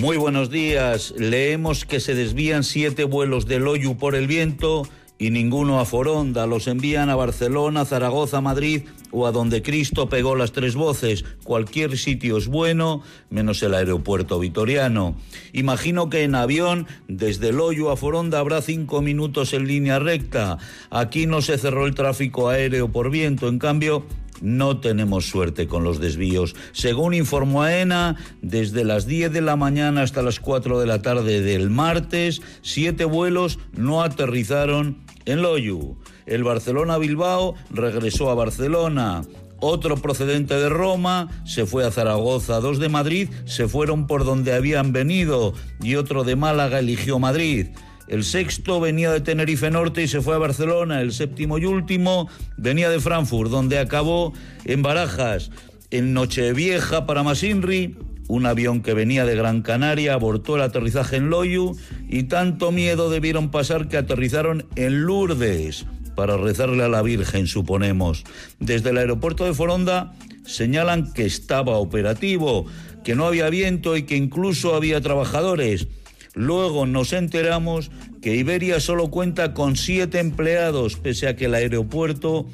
[0.00, 1.12] Muy buenos días.
[1.18, 4.88] Leemos que se desvían siete vuelos del Loyu por el viento
[5.18, 6.46] y ninguno a Foronda.
[6.46, 11.26] Los envían a Barcelona, Zaragoza, Madrid o a donde Cristo pegó las tres voces.
[11.44, 15.16] Cualquier sitio es bueno, menos el aeropuerto vitoriano.
[15.52, 20.56] Imagino que en avión, desde Loyu a Foronda, habrá cinco minutos en línea recta.
[20.88, 23.48] Aquí no se cerró el tráfico aéreo por viento.
[23.48, 24.06] En cambio,
[24.40, 26.54] no tenemos suerte con los desvíos.
[26.72, 31.40] Según informó AENA, desde las 10 de la mañana hasta las 4 de la tarde
[31.40, 35.96] del martes, siete vuelos no aterrizaron en Loyu.
[36.26, 39.22] El Barcelona-Bilbao regresó a Barcelona.
[39.60, 44.54] Otro procedente de Roma se fue a Zaragoza, dos de Madrid se fueron por donde
[44.54, 47.68] habían venido y otro de Málaga eligió Madrid.
[48.10, 51.00] El sexto venía de Tenerife Norte y se fue a Barcelona.
[51.00, 54.32] El séptimo y último venía de Frankfurt, donde acabó
[54.64, 55.52] en Barajas.
[55.92, 57.96] En Nochevieja para Masinri,
[58.26, 61.76] un avión que venía de Gran Canaria abortó el aterrizaje en Loyu
[62.08, 65.86] y tanto miedo debieron pasar que aterrizaron en Lourdes
[66.16, 68.24] para rezarle a la Virgen, suponemos.
[68.58, 70.14] Desde el aeropuerto de Foronda
[70.44, 72.66] señalan que estaba operativo,
[73.04, 75.86] que no había viento y que incluso había trabajadores.
[76.34, 77.90] Luego nos enteramos
[78.22, 82.46] que Iberia solo cuenta con siete empleados, pese a que el aeropuerto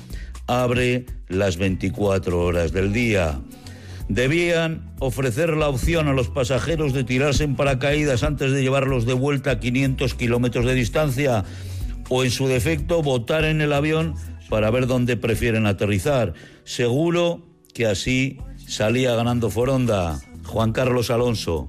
[0.46, 3.40] abre las 24 horas del día.
[4.08, 9.14] Debían ofrecer la opción a los pasajeros de tirarse en paracaídas antes de llevarlos de
[9.14, 11.44] vuelta a 500 kilómetros de distancia
[12.08, 14.14] o, en su defecto, votar en el avión
[14.48, 16.34] para ver dónde prefieren aterrizar.
[16.64, 17.42] Seguro
[17.74, 20.20] que así salía ganando Foronda.
[20.44, 21.68] Juan Carlos Alonso.